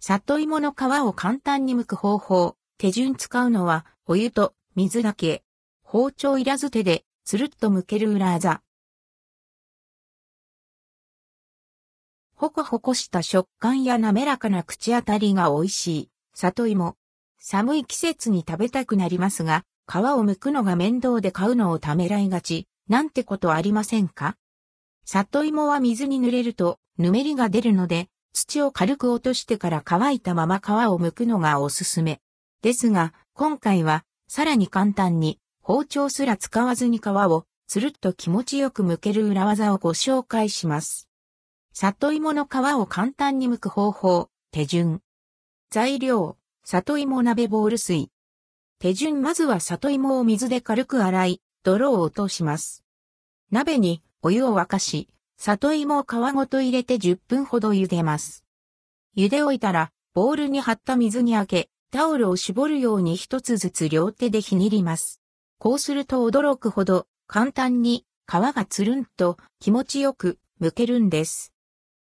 [0.00, 2.56] 里芋の皮を簡単に剥く方法。
[2.78, 5.42] 手順使うのは、お湯と水だけ。
[5.82, 8.62] 包丁いらず手で、つるっと剥ける裏技。
[12.36, 16.10] ほこほこした食感や滑らかな口当たりが美味しい。
[16.32, 16.96] 里芋。
[17.40, 24.36] 寒い季節に食べたくなりますが、皮を剥くのが面倒で買うのをためらいがち、なんてことありませんか？
[25.04, 28.08] 里芋は水に濡れると、ぬめりが出るので、
[28.38, 32.20] 土を軽く落としてから乾いたまま皮を剥くのがおすすめ。
[32.62, 41.08] ですが、今回は、さらに簡単に、包丁すら使わずに皮を、つるっと気持ちよく剥ける裏技をご紹介します。
[41.72, 45.02] 里芋の皮を簡単に剥く方法、手順。
[45.70, 48.08] 材料、里芋鍋ボール水。
[48.78, 52.84] 手順まずは里芋を水で軽く洗い、泥を落とします。
[53.50, 55.08] 鍋にお湯を沸かし、
[55.40, 58.44] 里芋を皮ごと入れて10分ほど茹でます。
[59.16, 65.20] 茹で置いたら、ボウルに張った水にあけ、タオルを絞るように一つずつ両手でひねります。
[65.58, 71.52] こうすると驚くほど簡単に皮がつるんと気持ちよく剥けるんです。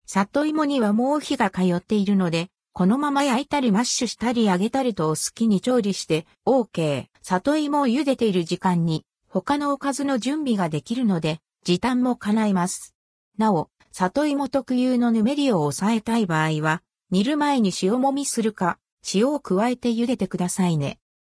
[0.07, 7.07] 里芋にはもう火が通っているので、このまま焼いたりマッシュしたり揚げたりとお好きに調理して OK。
[7.23, 12.94] 里芋を茹でている時間に他のおかずの準備ができるので時短も叶います。
[13.37, 18.79] なお、里芋特有のぬめりを抑えたい場合は、煮る前に塩もみするか、
[19.13, 20.99] 塩を加えて茹でてくださいね。